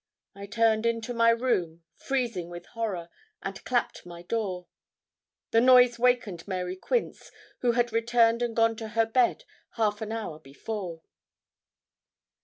I 0.33 0.47
turned 0.47 0.87
into 0.87 1.13
my 1.13 1.29
room, 1.29 1.83
freezing 1.93 2.49
with 2.49 2.65
horror, 2.65 3.09
and 3.43 3.63
clapt 3.65 4.03
my 4.03 4.23
door. 4.23 4.65
The 5.51 5.61
noise 5.61 5.99
wakened 5.99 6.47
Mary 6.47 6.75
Quince, 6.75 7.31
who 7.59 7.73
had 7.73 7.93
returned 7.93 8.41
and 8.41 8.55
gone 8.55 8.75
to 8.77 8.87
her 8.97 9.05
bed 9.05 9.43
half 9.75 10.01
an 10.01 10.11
hour 10.11 10.39
before. 10.39 11.03